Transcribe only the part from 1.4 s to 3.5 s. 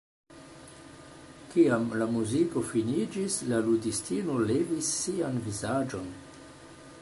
Kiam la muziko finiĝis,